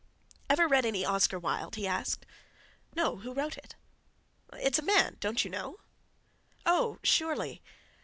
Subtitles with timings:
[0.49, 2.25] "Ever read any Oscar Wilde?" he asked.
[2.95, 3.17] "No.
[3.17, 3.75] Who wrote it?"
[4.53, 5.77] "It's a man—don't you know?"
[6.65, 7.61] "Oh, surely."